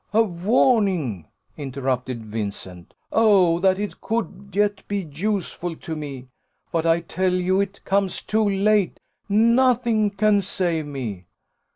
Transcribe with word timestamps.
"A 0.15 0.23
warning!" 0.23 1.27
interrupted 1.57 2.25
Vincent: 2.25 2.95
"Oh, 3.11 3.59
that 3.59 3.77
it 3.77 4.01
could 4.01 4.49
yet 4.51 4.81
be 4.87 5.03
useful 5.13 5.75
to 5.75 5.95
me! 5.95 6.25
But 6.71 6.87
I 6.87 7.01
tell 7.01 7.31
you 7.33 7.61
it 7.61 7.85
comes 7.85 8.23
too 8.23 8.49
late 8.49 8.99
nothing 9.29 10.09
can 10.09 10.41
save 10.41 10.87
me." 10.87 11.25